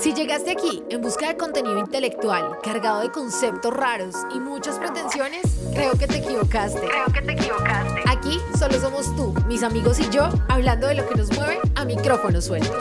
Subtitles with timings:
[0.00, 5.42] Si llegaste aquí en busca de contenido intelectual, cargado de conceptos raros y muchas pretensiones,
[5.74, 6.80] creo que te equivocaste.
[6.80, 8.00] Creo que te equivocaste.
[8.06, 11.84] Aquí solo somos tú, mis amigos y yo, hablando de lo que nos mueve a
[11.84, 12.72] micrófono suelto.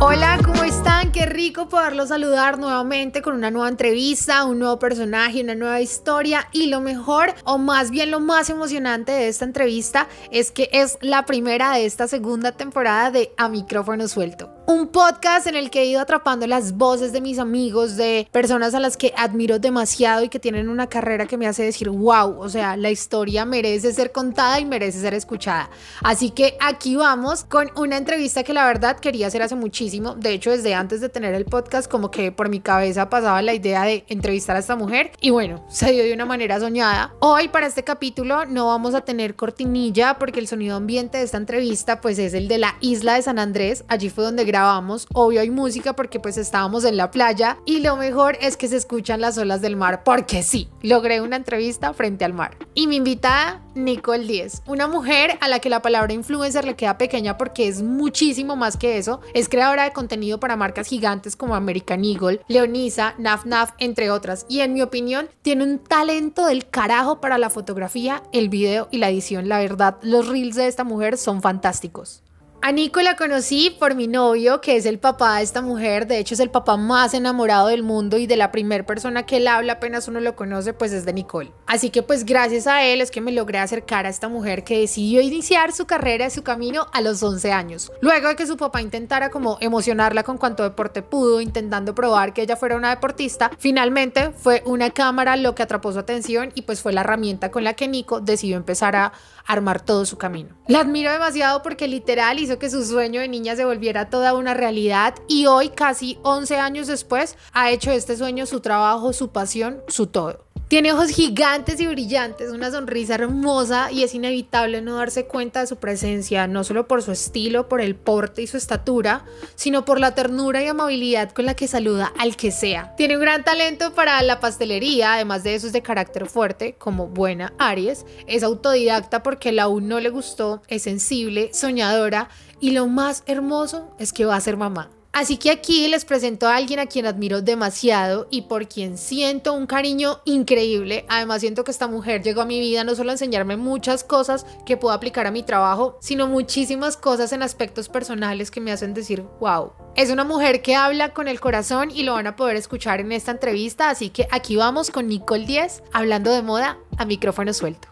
[0.00, 1.12] Hola, ¿cómo están?
[1.12, 6.48] Qué rico poderlos saludar nuevamente con una nueva entrevista, un nuevo personaje, una nueva historia
[6.52, 10.98] y lo mejor o más bien lo más emocionante de esta entrevista es que es
[11.00, 14.61] la primera de esta segunda temporada de A Micrófono Suelto.
[14.66, 18.74] Un podcast en el que he ido atrapando las voces de mis amigos, de personas
[18.74, 22.38] a las que admiro demasiado y que tienen una carrera que me hace decir, wow,
[22.38, 25.70] o sea, la historia merece ser contada y merece ser escuchada.
[26.02, 29.82] Así que aquí vamos con una entrevista que la verdad quería hacer hace muchísimo
[30.16, 33.54] de hecho, desde antes de tener el podcast, como que por mi cabeza pasaba la
[33.54, 35.10] idea de entrevistar a esta mujer.
[35.20, 37.14] Y bueno, se dio de una manera soñada.
[37.18, 41.36] Hoy para este capítulo no vamos a tener cortinilla porque el sonido ambiente de esta
[41.36, 43.84] entrevista pues es el de la isla de San Andrés.
[43.88, 45.08] Allí fue donde grabamos.
[45.14, 47.56] Obvio hay música porque pues estábamos en la playa.
[47.64, 51.36] Y lo mejor es que se escuchan las olas del mar porque sí, logré una
[51.36, 52.58] entrevista frente al mar.
[52.74, 56.98] Y mi invitada, Nicole Díez, una mujer a la que la palabra influencer le queda
[56.98, 59.20] pequeña porque es muchísimo más que eso.
[59.32, 64.44] Es creadora de contenido para marcas gigantes como American Eagle, Leonisa, Naf Naf, entre otras.
[64.50, 68.98] Y en mi opinión, tiene un talento del carajo para la fotografía, el video y
[68.98, 69.48] la edición.
[69.48, 72.22] La verdad, los reels de esta mujer son fantásticos.
[72.64, 76.06] A Nico la conocí por mi novio, que es el papá de esta mujer.
[76.06, 79.38] De hecho, es el papá más enamorado del mundo y de la primera persona que
[79.38, 81.50] él habla apenas uno lo conoce, pues es de Nicole.
[81.66, 84.78] Así que pues gracias a él es que me logré acercar a esta mujer que
[84.78, 87.90] decidió iniciar su carrera y su camino a los 11 años.
[88.00, 92.42] Luego de que su papá intentara como emocionarla con cuanto deporte pudo, intentando probar que
[92.42, 96.80] ella fuera una deportista, finalmente fue una cámara lo que atrapó su atención y pues
[96.80, 99.12] fue la herramienta con la que Nico decidió empezar a
[99.46, 100.56] armar todo su camino.
[100.68, 104.54] La admiro demasiado porque literal hizo que su sueño de niña se volviera toda una
[104.54, 109.82] realidad y hoy, casi 11 años después, ha hecho este sueño su trabajo, su pasión,
[109.88, 110.51] su todo.
[110.72, 115.66] Tiene ojos gigantes y brillantes, una sonrisa hermosa y es inevitable no darse cuenta de
[115.66, 120.00] su presencia, no solo por su estilo, por el porte y su estatura, sino por
[120.00, 122.96] la ternura y amabilidad con la que saluda al que sea.
[122.96, 127.06] Tiene un gran talento para la pastelería, además de eso es de carácter fuerte, como
[127.06, 132.86] buena Aries, es autodidacta porque la aún no le gustó, es sensible, soñadora y lo
[132.86, 134.88] más hermoso es que va a ser mamá.
[135.12, 139.52] Así que aquí les presento a alguien a quien admiro demasiado y por quien siento
[139.52, 141.04] un cariño increíble.
[141.06, 144.46] Además siento que esta mujer llegó a mi vida no solo a enseñarme muchas cosas
[144.64, 148.94] que puedo aplicar a mi trabajo, sino muchísimas cosas en aspectos personales que me hacen
[148.94, 149.72] decir, wow.
[149.96, 153.12] Es una mujer que habla con el corazón y lo van a poder escuchar en
[153.12, 157.91] esta entrevista, así que aquí vamos con Nicole 10 hablando de moda a micrófono suelto.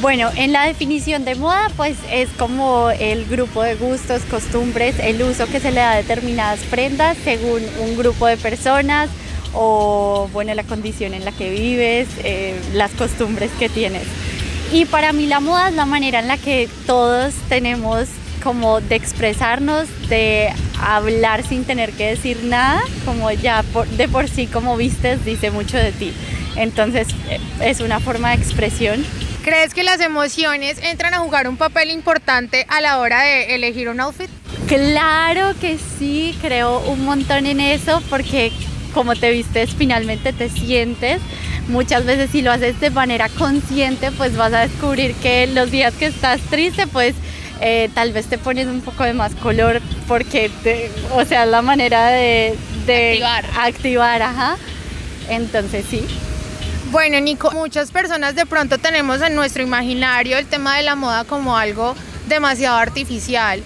[0.00, 5.20] Bueno, en la definición de moda, pues es como el grupo de gustos, costumbres, el
[5.22, 9.10] uso que se le da a determinadas prendas según un grupo de personas
[9.54, 14.04] o, bueno, la condición en la que vives, eh, las costumbres que tienes.
[14.72, 18.06] Y para mí la moda es la manera en la que todos tenemos
[18.44, 20.50] como de expresarnos, de
[20.80, 23.64] hablar sin tener que decir nada, como ya
[23.96, 26.12] de por sí como vistes dice mucho de ti.
[26.54, 29.04] Entonces eh, es una forma de expresión
[29.44, 33.88] ¿Crees que las emociones entran a jugar un papel importante a la hora de elegir
[33.88, 34.28] un outfit?
[34.66, 38.52] Claro que sí, creo un montón en eso porque
[38.92, 41.20] como te vistes finalmente te sientes.
[41.68, 45.94] Muchas veces si lo haces de manera consciente pues vas a descubrir que los días
[45.94, 47.14] que estás triste pues
[47.60, 50.50] eh, tal vez te pones un poco de más color porque,
[51.12, 52.56] o sea, la manera de,
[52.86, 53.44] de activar.
[53.58, 54.56] activar, ajá.
[55.28, 56.06] Entonces sí,
[56.90, 61.24] bueno, Nico, muchas personas de pronto tenemos en nuestro imaginario el tema de la moda
[61.24, 61.94] como algo
[62.28, 63.62] demasiado artificial.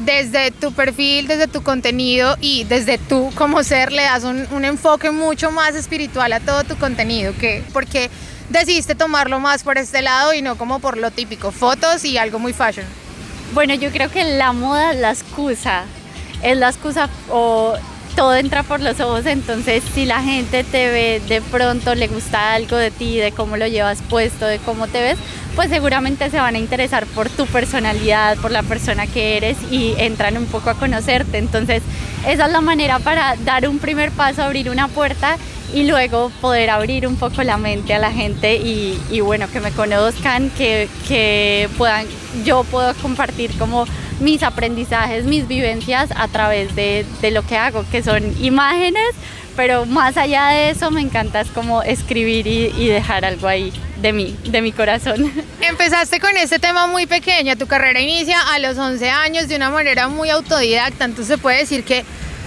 [0.00, 5.10] Desde tu perfil, desde tu contenido y desde tú como ser le das un, enfoque
[5.10, 7.32] mucho más espiritual a todo tu contenido.
[7.38, 8.10] que porque
[8.50, 12.38] decidiste tomarlo más por este lado y no como por lo típico, fotos y algo
[12.38, 12.86] muy fashion?
[13.54, 15.84] Bueno, yo creo que la moda es la excusa,
[16.42, 17.76] es la excusa o
[18.16, 22.54] todo entra por los ojos, entonces si la gente te ve de pronto, le gusta
[22.54, 25.18] algo de ti, de cómo lo llevas puesto, de cómo te ves,
[25.54, 29.94] pues seguramente se van a interesar por tu personalidad, por la persona que eres y
[29.98, 31.36] entran un poco a conocerte.
[31.36, 31.82] Entonces
[32.26, 35.36] esa es la manera para dar un primer paso, abrir una puerta
[35.74, 39.72] y luego poder abrir un poco la mente a la gente y, bueno, que me
[39.72, 42.06] conozcan, que, que puedan,
[42.44, 43.86] yo puedo compartir como
[44.20, 49.10] mis aprendizajes, mis vivencias a través de, lo que hago, que son imágenes,
[49.56, 54.12] pero más allá de eso me encanta es como escribir y, dejar algo ahí de
[54.12, 55.32] mí, de mi corazón.
[55.60, 59.70] Empezaste con este tema muy pequeña, tu carrera inicia a los 11 años de una
[59.70, 62.04] manera muy autodidacta, entonces se puede decir que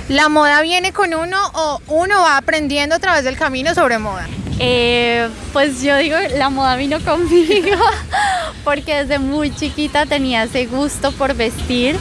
[0.10, 4.27] ¿La moda viene con uno o uno va aprendiendo a través del camino sobre moda?
[4.60, 7.78] Eh, pues yo digo, la moda vino conmigo
[8.64, 11.96] porque desde muy chiquita tenía ese gusto por vestir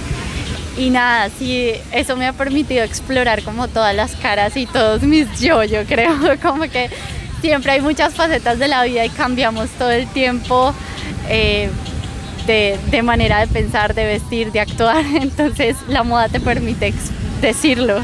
[0.77, 5.41] y nada, sí, eso me ha permitido explorar como todas las caras y todos mis
[5.41, 6.91] yo, yo creo, como que
[7.41, 10.75] siempre hay muchas facetas de la vida y cambiamos todo el tiempo.
[11.29, 11.69] Eh,
[12.47, 15.05] de, de, manera de pensar, de vestir, de actuar.
[15.21, 16.95] Entonces la moda te permite
[17.43, 18.01] decirlo.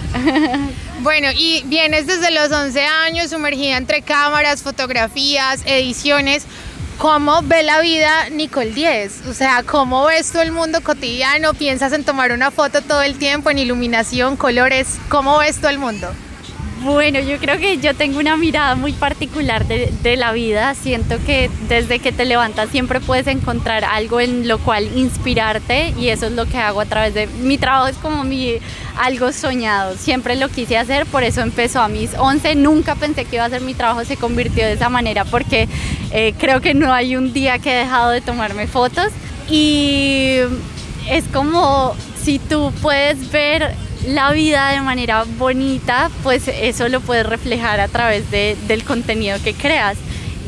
[1.05, 6.47] Bueno, y vienes desde los 11 años sumergida entre cámaras, fotografías, ediciones.
[6.97, 9.27] ¿Cómo ve la vida Nicole 10?
[9.29, 11.53] O sea, ¿cómo ves tú el mundo cotidiano?
[11.53, 14.97] ¿Piensas en tomar una foto todo el tiempo, en iluminación, colores?
[15.11, 16.09] ¿Cómo ves tú el mundo?
[16.85, 20.75] Bueno, yo creo que yo tengo una mirada muy particular de, la vida.
[20.75, 26.11] Siento que desde que te levantas siempre puedes encontrar algo en lo cual inspirarte y
[26.11, 27.87] eso es lo que hago a través de mi trabajo.
[27.87, 28.57] Es como mi
[28.99, 29.97] algo soñado.
[29.97, 32.55] Siempre lo quise hacer, por eso empezó a mis 11.
[32.57, 35.69] Nunca pensé que iba a ser mi trabajo, se convirtió de esa manera porque
[36.11, 39.09] eh, creo que no hay un día que he dejado de tomarme fotos
[39.49, 40.37] y
[41.09, 43.75] es como si tú puedes ver
[44.07, 49.39] la vida de manera bonita, pues eso lo puedes reflejar a través de, del contenido
[49.43, 49.97] que creas.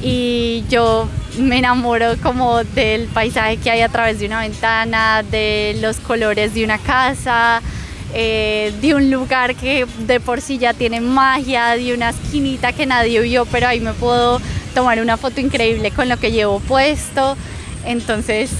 [0.03, 1.08] Y yo
[1.38, 6.55] me enamoro como del paisaje que hay a través de una ventana, de los colores
[6.55, 7.62] de una casa,
[8.14, 12.87] eh, de un lugar que de por sí ya tiene magia, de una esquinita que
[12.87, 14.41] nadie vio, pero ahí me puedo
[14.75, 17.37] tomar una foto increíble con lo que llevo puesto.
[17.85, 18.50] Entonces,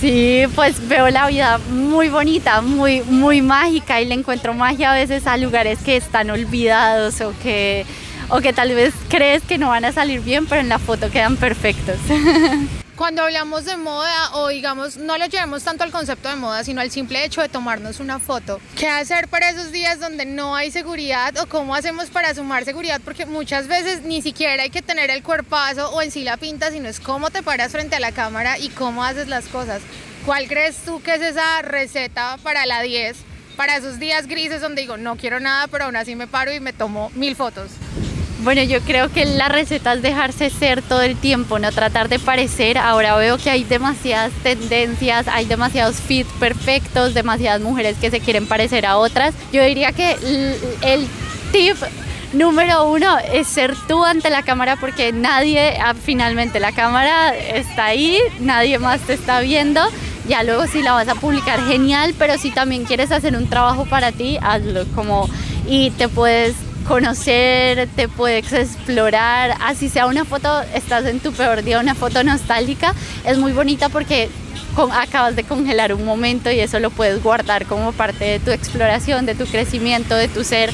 [0.00, 4.94] sí, pues veo la vida muy bonita, muy, muy mágica y le encuentro magia a
[4.94, 7.84] veces a lugares que están olvidados o que,
[8.28, 11.10] o que tal vez crees que no van a salir bien, pero en la foto
[11.10, 11.96] quedan perfectos.
[12.96, 16.80] Cuando hablamos de moda o digamos, no lo llevemos tanto al concepto de moda, sino
[16.80, 18.58] al simple hecho de tomarnos una foto.
[18.74, 23.02] ¿Qué hacer para esos días donde no hay seguridad o cómo hacemos para sumar seguridad?
[23.04, 26.70] Porque muchas veces ni siquiera hay que tener el cuerpazo o en sí la pinta,
[26.70, 29.82] sino es cómo te paras frente a la cámara y cómo haces las cosas.
[30.24, 33.14] ¿Cuál crees tú que es esa receta para la 10?
[33.58, 36.60] Para esos días grises donde digo, no quiero nada, pero aún así me paro y
[36.60, 37.72] me tomo mil fotos.
[38.40, 42.18] Bueno, yo creo que la receta es dejarse ser todo el tiempo, no tratar de
[42.18, 42.76] parecer.
[42.76, 48.46] Ahora veo que hay demasiadas tendencias, hay demasiados fit perfectos, demasiadas mujeres que se quieren
[48.46, 49.34] parecer a otras.
[49.52, 50.16] Yo diría que
[50.82, 51.08] el,
[51.50, 51.76] tip
[52.34, 57.86] número uno es ser tú ante la cámara porque nadie, ah, finalmente la cámara está
[57.86, 59.80] ahí, nadie más te está viendo.
[60.28, 63.86] Ya luego si la vas a publicar, genial, pero si también quieres hacer un trabajo
[63.86, 65.30] para ti, hazlo como
[65.66, 66.54] y te puedes
[66.86, 72.22] conocer, te puedes explorar, así sea una foto, estás en tu peor día, una foto
[72.22, 72.94] nostálgica,
[73.24, 74.28] es muy bonita porque
[74.92, 79.26] acabas de congelar un momento y eso lo puedes guardar como parte de tu exploración,
[79.26, 80.70] de tu crecimiento, de tu ser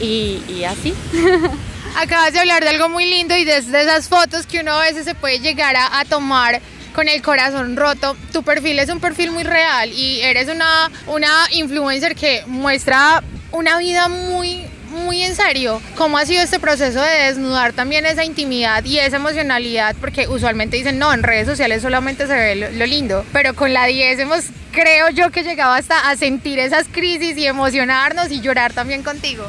[0.00, 0.94] y, así.
[1.96, 5.04] Acabas de hablar de algo muy lindo y desde esas fotos que uno a veces
[5.04, 6.60] se puede llegar a, a tomar
[6.92, 8.16] con el corazón roto.
[8.32, 13.22] Tu perfil es un perfil muy real y eres una, una influencer que muestra
[13.52, 18.24] una vida muy muy en serio cómo ha sido este proceso de desnudar también esa
[18.24, 22.86] intimidad y esa emocionalidad, porque usualmente dicen, no, en redes sociales solamente se ve lo,
[22.86, 27.36] lindo, pero con la 10 hemos, creo yo, que llegado hasta a sentir esas crisis
[27.36, 29.44] y emocionarnos y llorar también contigo.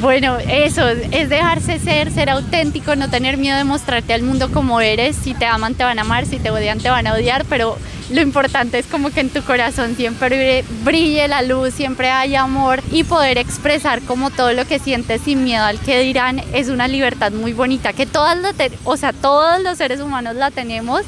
[0.00, 4.80] Bueno, eso es dejarse ser, ser auténtico, no tener miedo de mostrarte al mundo como
[4.80, 5.16] eres.
[5.16, 7.78] Si te aman, te van a amar, si te odian, te van a odiar, pero
[8.10, 12.82] lo importante es como que en tu corazón siempre brille la luz, siempre haya amor
[12.92, 16.42] y poder expresar como todo lo que sientes sin miedo al que dirán.
[16.52, 18.38] Es una libertad muy bonita que todas
[18.84, 21.02] o sea, todos los seres humanos la tenemos,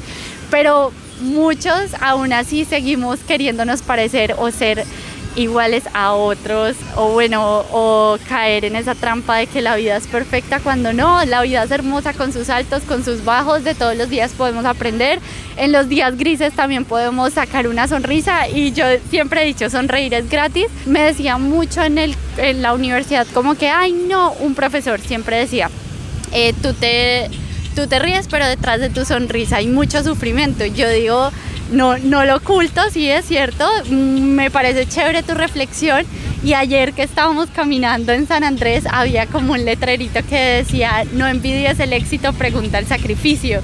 [0.49, 4.85] pero muchos aún así seguimos queriéndonos parecer o ser
[5.37, 10.07] iguales a otros o bueno o caer en esa trampa de que la vida es
[10.07, 13.95] perfecta cuando no, la vida es hermosa con sus altos, con sus bajos, de todos
[13.95, 15.19] los días podemos aprender,
[15.55, 20.13] en los días grises también podemos sacar una sonrisa y yo siempre he dicho sonreír
[20.15, 24.55] es gratis, me decía mucho en, el, en la universidad como que ay no, un
[24.55, 25.69] profesor siempre decía
[26.33, 27.29] eh, tú te
[27.77, 31.29] tú te ríes pero detrás de tu sonrisa hay mucho sufrimiento, yo digo
[31.71, 36.05] no, no lo oculto, sí es cierto, mm, me parece chévere tu reflexión.
[36.43, 41.27] Y ayer que estábamos caminando en San Andrés había como un letrerito que decía, no
[41.27, 43.61] envidies el éxito, pregunta el sacrificio.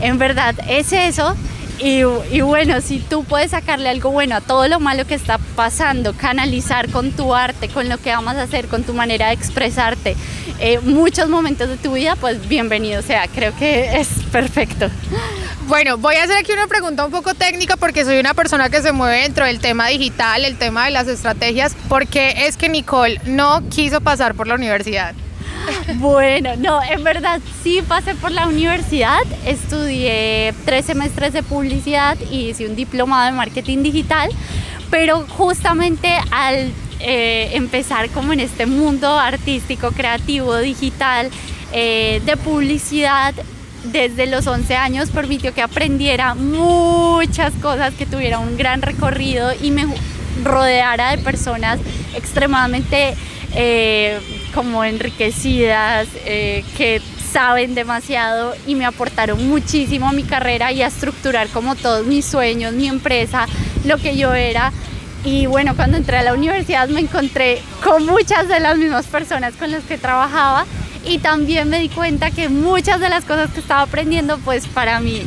[0.00, 1.34] En verdad es eso
[1.78, 6.14] y, bueno, si tú puedes sacarle algo bueno a todo lo malo que está pasando,
[6.14, 10.16] canalizar con tu arte, con lo que vamos a hacer, con tu manera de expresarte,
[10.58, 14.88] eh, muchos momentos de tu vida, pues bienvenido sea, creo que es perfecto.
[15.68, 18.80] Bueno, voy a hacer aquí una pregunta un poco técnica porque soy una persona que
[18.80, 23.20] se mueve dentro del tema digital, el tema de las estrategias, porque es que Nicole
[23.26, 25.14] no quiso pasar por la universidad.
[25.96, 32.50] Bueno, no, en verdad sí pasé por la universidad, estudié tres semestres de publicidad y
[32.50, 34.30] hice un diplomado de marketing digital,
[34.90, 41.30] pero justamente al eh, empezar como en este mundo artístico, creativo, digital,
[41.72, 43.34] eh, de publicidad,
[43.84, 49.70] desde los 11 años permitió que aprendiera muchas cosas, que tuviera un gran recorrido y
[49.70, 49.86] me
[50.42, 51.78] rodeara de personas
[52.14, 53.14] extremadamente
[53.54, 54.18] eh,
[54.56, 60.86] como enriquecidas, eh, que saben demasiado y me aportaron muchísimo a mi carrera y a
[60.86, 63.46] estructurar como todos mis sueños, mi empresa,
[63.84, 64.72] lo que yo era.
[65.24, 69.52] Y bueno, cuando entré a la universidad me encontré con muchas de las mismas personas
[69.56, 70.64] con las que trabajaba
[71.04, 75.00] y también me di cuenta que muchas de las cosas que estaba aprendiendo pues para
[75.00, 75.20] mí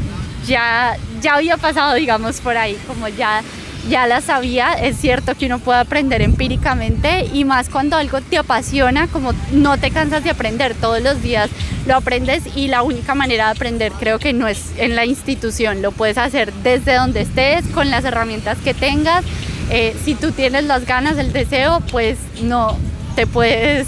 [0.48, 3.44] ya, ya había pasado digamos por ahí, como ya,
[3.88, 8.38] ya las sabía, es cierto que uno puede aprender empíricamente y más cuando algo te
[8.38, 11.50] apasiona, como no te cansas de aprender, todos los días
[11.88, 15.82] lo aprendes y la única manera de aprender creo que no es en la institución,
[15.82, 19.24] lo puedes hacer desde donde estés, con las herramientas que tengas,
[19.70, 22.78] eh, si tú tienes las ganas, el deseo, pues no
[23.16, 23.88] te puedes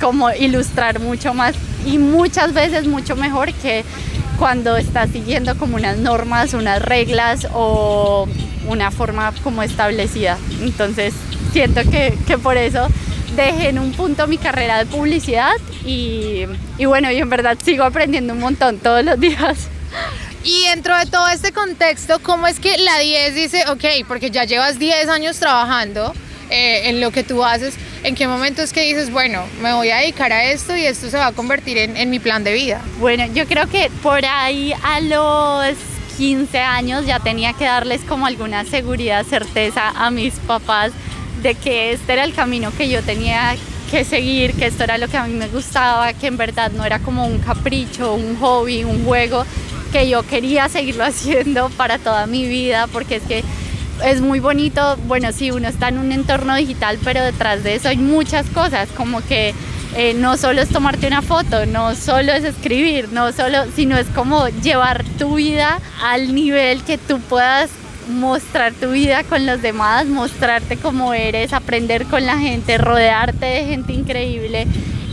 [0.00, 1.54] como ilustrar mucho más
[1.86, 3.84] y muchas veces mucho mejor que
[4.38, 8.26] cuando estás siguiendo como unas normas, unas reglas o
[8.66, 10.38] una forma como establecida.
[10.60, 11.14] Entonces
[11.52, 12.88] siento que, que por eso
[13.36, 15.52] dejé en un punto mi carrera de publicidad
[15.84, 16.44] y,
[16.76, 19.68] y bueno, y en verdad sigo aprendiendo un montón todos los días.
[20.44, 24.44] Y dentro de todo este contexto, ¿cómo es que la 10 dice, ok, porque ya
[24.44, 26.14] llevas 10 años trabajando
[26.50, 27.74] eh, en lo que tú haces,
[28.04, 31.10] ¿En qué momento es que dices, bueno, me voy a dedicar a esto y esto
[31.10, 32.80] se va a convertir en, en mi plan de vida?
[32.98, 35.76] Bueno, yo creo que por ahí a los
[36.18, 40.90] 15 años ya tenía que darles como alguna seguridad, certeza a mis papás
[41.44, 43.54] de que este era el camino que yo tenía
[43.88, 46.84] que seguir, que esto era lo que a mí me gustaba, que en verdad no
[46.84, 49.44] era como un capricho, un hobby, un juego,
[49.92, 53.44] que yo quería seguirlo haciendo para toda mi vida, porque es que
[54.04, 57.88] es muy bonito, bueno, sí, uno está en un entorno digital, pero detrás de eso
[57.88, 59.54] hay muchas cosas, como que
[59.96, 64.06] eh, no solo es tomarte una foto, no solo es escribir, no solo, sino es
[64.08, 67.70] como llevar tu vida al nivel que tú puedas
[68.08, 73.64] mostrar tu vida con los demás, mostrarte cómo eres, aprender con la gente, rodearte de
[73.64, 74.66] gente increíble.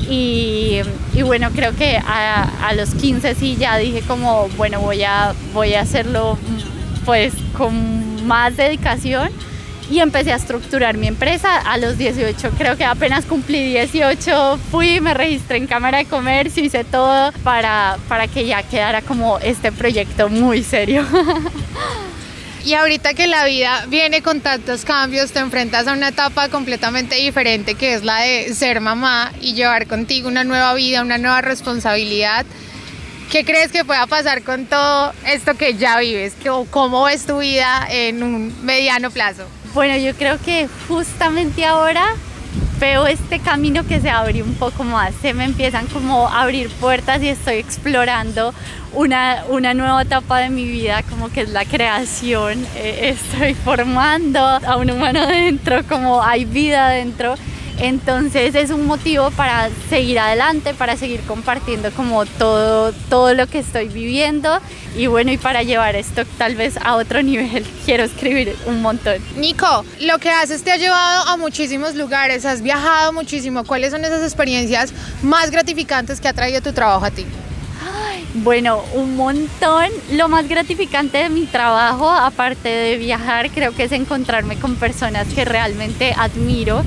[0.08, 0.82] Y,
[1.24, 5.74] bueno, creo que a, a, los 15 sí ya dije como, bueno, voy a, voy
[5.74, 6.38] a hacerlo
[7.06, 9.30] pues con más dedicación
[9.90, 12.52] y empecé a estructurar mi empresa a los 18.
[12.58, 17.98] Creo que apenas cumplí 18, fui, me registré en Cámara de Comercio, hice todo para,
[18.08, 21.06] para que ya quedara como este proyecto muy serio.
[22.66, 27.14] Y ahorita que la vida viene con tantos cambios, te enfrentas a una etapa completamente
[27.14, 31.42] diferente que es la de ser mamá y llevar contigo una nueva vida, una nueva
[31.42, 32.44] responsabilidad.
[33.32, 36.34] ¿Qué crees que pueda pasar con todo esto que ya vives?
[36.72, 39.46] ¿Cómo ves tu vida en un mediano plazo?
[39.76, 42.16] Bueno, yo creo que justamente ahora
[42.80, 46.70] veo este camino que se abre un poco más, se me empiezan como a abrir
[46.70, 48.54] puertas y estoy explorando
[48.94, 54.40] una, una nueva etapa de mi vida, como que es la creación, eh, estoy formando
[54.40, 57.36] a un humano dentro, como hay vida dentro
[57.80, 63.60] entonces es un motivo para seguir adelante, para seguir compartiendo como todo, todo lo que
[63.60, 64.60] estoy viviendo
[64.96, 69.18] y bueno, y para llevar esto tal vez a otro nivel, quiero escribir un montón.
[69.38, 73.64] Nico, lo que haces te ha llevado a muchísimos lugares, has viajado muchísimo.
[73.66, 77.26] ¿Cuáles son esas experiencias más gratificantes que ha traído tu trabajo a ti?
[78.36, 79.88] Bueno, un montón.
[80.12, 85.28] Lo más gratificante de mi trabajo, aparte de viajar, creo que es encontrarme con personas
[85.34, 86.84] que realmente admiro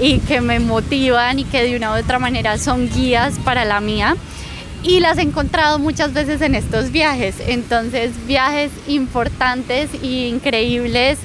[0.00, 3.80] y que me motivan y que de una u otra manera son guías para la
[3.80, 4.16] mía.
[4.82, 7.36] Y las he encontrado muchas veces en estos viajes.
[7.46, 11.18] Entonces, viajes importantes e increíbles.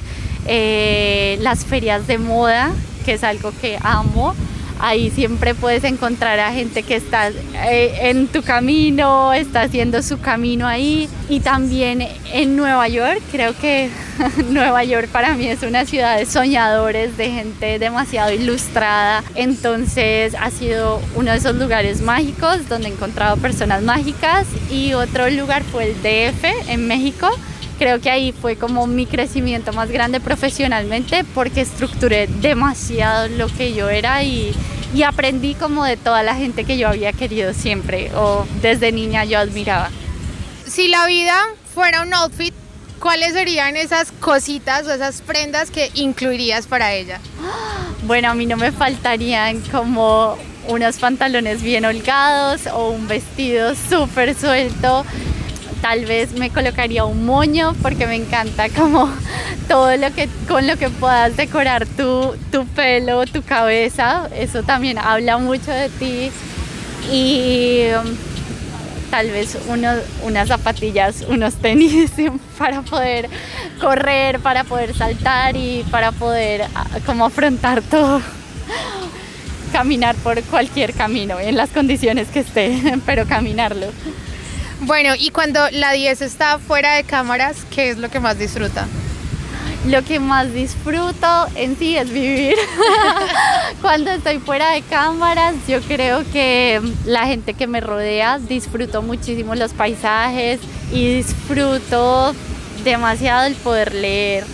[0.46, 2.70] Eh, las ferias de moda,
[3.04, 4.34] que es algo que amo
[4.80, 10.20] ahí siempre puedes encontrar a gente que está eh, en tu camino, está haciendo su
[10.20, 11.08] camino ahí.
[11.28, 13.90] Y también en Nueva York, creo que
[14.50, 19.22] Nueva York para mí es una ciudad de soñadores, de gente demasiado ilustrada.
[19.34, 24.46] Entonces ha sido uno de esos lugares mágicos donde he encontrado personas mágicas.
[24.70, 27.30] Y otro lugar fue el DF en México
[27.78, 33.72] creo que ahí fue como mi crecimiento más grande profesionalmente porque estructuré demasiado lo que
[33.72, 34.54] yo era y,
[34.94, 39.24] y aprendí como de toda la gente que yo había querido siempre o desde niña
[39.24, 39.90] yo admiraba.
[40.66, 41.34] Si la vida
[41.74, 42.52] fuera un outfit,
[42.98, 47.20] ¿cuáles serían esas cositas o esas prendas que incluirías para ella?
[48.02, 54.34] Bueno, a mí no me faltarían como unos pantalones bien holgados o un vestido súper
[54.34, 55.04] suelto.
[55.82, 59.10] Tal vez me colocaría un moño porque me encanta como
[59.68, 64.28] todo lo que con lo que puedas decorar tu, tu pelo, tu cabeza.
[64.34, 66.30] Eso también habla mucho de ti.
[67.12, 68.16] Y um,
[69.10, 72.12] tal vez unas zapatillas, unos tenis
[72.58, 73.28] para poder
[73.80, 78.20] correr, para poder saltar y para poder ah, como afrontar todo
[79.72, 83.86] caminar por cualquier camino, en las condiciones que esté, pero caminarlo.
[84.80, 88.86] Bueno, y cuando la 10 está fuera de cámaras, ¿qué es lo que más disfruta?
[89.86, 92.56] Lo que más disfruto en sí es vivir.
[93.82, 99.54] Cuando estoy fuera de cámaras, yo creo que la gente que me rodea disfruto muchísimo
[99.54, 100.60] los paisajes
[100.92, 102.34] y disfruto
[102.84, 104.44] demasiado el poder leer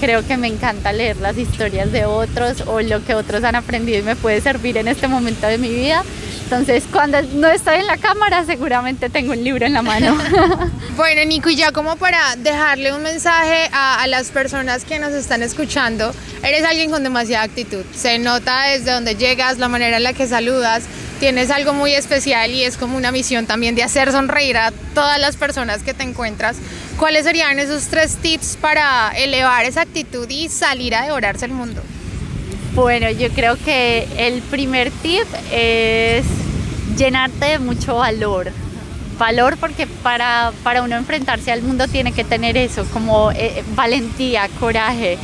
[0.00, 3.98] creo que me encanta leer las historias de otros o lo que otros han aprendido
[3.98, 6.02] y me puede servir en este momento de mi vida.
[6.44, 10.16] Entonces, cuando no estoy en la cámara, seguramente tengo un libro en la mano.
[10.96, 15.12] bueno, Nico, y ya como para dejarle un mensaje a, a, las personas que nos
[15.12, 16.10] están escuchando,
[16.42, 17.84] eres alguien con demasiada actitud.
[17.94, 20.84] Se nota desde donde llegas, la manera en la que saludas,
[21.20, 25.20] tienes algo muy especial y es como una misión también de hacer sonreír a todas
[25.20, 26.56] las personas que te encuentras.
[26.98, 31.80] ¿Cuáles serían esos tres tips para elevar esa actitud y salir a devorarse el mundo?
[32.74, 36.26] Bueno, yo creo que el primer tip es
[36.96, 38.50] llenarte de mucho valor.
[39.16, 44.48] Valor porque para, para uno enfrentarse al mundo tiene que tener eso, como eh, valentía,
[44.58, 45.18] coraje.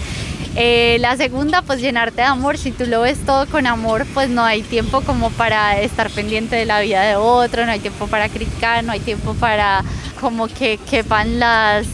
[0.55, 2.57] Eh, la segunda, pues llenarte de amor.
[2.57, 6.55] Si tú lo ves todo con amor, pues no hay tiempo como para estar pendiente
[6.55, 9.83] de la vida de otro, no hay tiempo para criticar, no hay tiempo para
[10.25, 11.87] como que quepan las,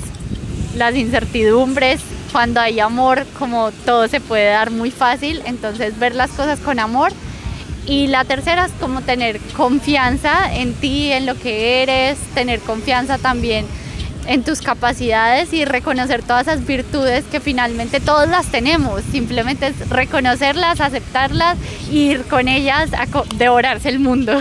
[0.77, 2.01] las incertidumbres.
[2.31, 6.79] Cuando hay amor, como todo se puede dar muy fácil, entonces ver las cosas con
[6.79, 7.11] amor.
[7.87, 13.19] Y la tercera es como tener confianza en ti, en lo que eres, tener confianza
[13.19, 13.67] también
[14.31, 19.03] en tus capacidades y reconocer todas esas virtudes que finalmente todos las tenemos.
[19.11, 21.59] Simplemente es reconocerlas, aceptarlas
[21.91, 24.33] e ir con ellas a devorarse el mundo.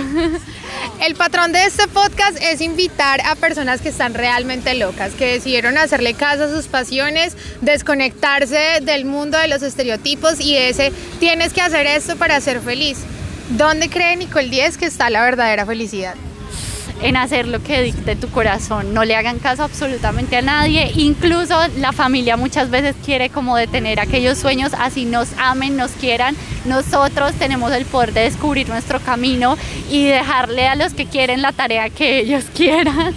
[1.01, 5.75] El patrón de este podcast es invitar a personas que están realmente locas, que decidieron
[5.77, 11.61] hacerle caso a sus pasiones, desconectarse del mundo de los estereotipos y ese tienes que
[11.61, 12.99] hacer esto para ser feliz.
[13.49, 16.13] ¿Dónde cree Nicole 10 que está la verdadera felicidad?
[17.01, 18.93] En hacer lo que dicte tu corazón.
[18.93, 20.91] No le hagan caso absolutamente a nadie.
[20.95, 26.35] Incluso la familia muchas veces quiere como detener aquellos sueños, así nos amen, nos quieran.
[26.65, 29.57] Nosotros tenemos el poder de descubrir nuestro camino
[29.89, 33.13] y dejarle a los que quieren la tarea que ellos quieran.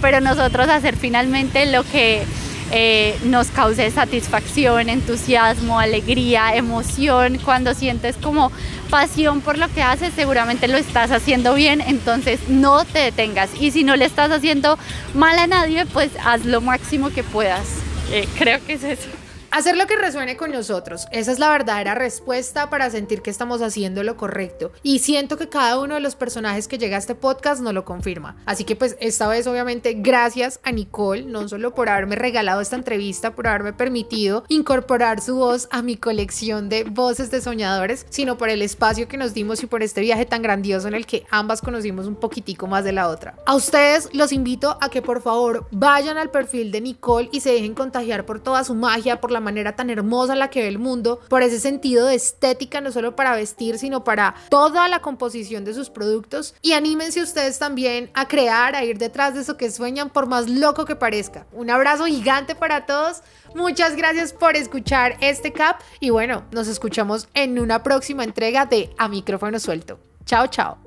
[0.00, 2.22] Pero nosotros hacer finalmente lo que
[2.70, 7.38] eh, nos cause satisfacción, entusiasmo, alegría, emoción.
[7.44, 8.50] Cuando sientes como
[8.90, 13.50] pasión por lo que haces, seguramente lo estás haciendo bien, entonces no te detengas.
[13.60, 14.78] Y si no le estás haciendo
[15.14, 17.66] mal a nadie, pues haz lo máximo que puedas.
[18.10, 19.08] Eh, creo que es eso.
[19.54, 21.06] Hacer lo que resuene con nosotros.
[21.12, 24.72] Esa es la verdadera respuesta para sentir que estamos haciendo lo correcto.
[24.82, 27.84] Y siento que cada uno de los personajes que llega a este podcast no lo
[27.84, 28.34] confirma.
[28.46, 32.74] Así que pues esta vez obviamente gracias a Nicole, no solo por haberme regalado esta
[32.74, 38.36] entrevista, por haberme permitido incorporar su voz a mi colección de voces de soñadores, sino
[38.36, 41.28] por el espacio que nos dimos y por este viaje tan grandioso en el que
[41.30, 43.36] ambas conocimos un poquitico más de la otra.
[43.46, 47.52] A ustedes los invito a que por favor vayan al perfil de Nicole y se
[47.52, 50.80] dejen contagiar por toda su magia, por la manera tan hermosa la que ve el
[50.80, 55.64] mundo, por ese sentido de estética, no solo para vestir, sino para toda la composición
[55.64, 56.54] de sus productos.
[56.62, 60.50] Y anímense ustedes también a crear, a ir detrás de eso que sueñan, por más
[60.50, 61.46] loco que parezca.
[61.52, 63.22] Un abrazo gigante para todos.
[63.54, 68.90] Muchas gracias por escuchar este cap y bueno, nos escuchamos en una próxima entrega de
[68.98, 70.00] A Micrófono Suelto.
[70.24, 70.83] Chao, chao.